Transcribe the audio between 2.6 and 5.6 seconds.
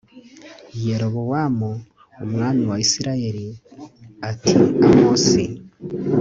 wa isirayeli ati amosi